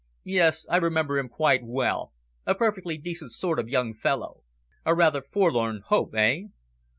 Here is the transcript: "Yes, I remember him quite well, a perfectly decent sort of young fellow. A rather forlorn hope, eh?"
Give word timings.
"Yes, 0.25 0.65
I 0.67 0.77
remember 0.77 1.19
him 1.19 1.29
quite 1.29 1.61
well, 1.63 2.11
a 2.47 2.55
perfectly 2.55 2.97
decent 2.97 3.29
sort 3.29 3.59
of 3.59 3.69
young 3.69 3.93
fellow. 3.93 4.41
A 4.83 4.95
rather 4.95 5.21
forlorn 5.21 5.83
hope, 5.85 6.15
eh?" 6.15 6.45